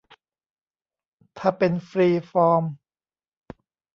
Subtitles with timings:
[1.37, 2.63] ถ้าเป็นฟรีฟอร์ม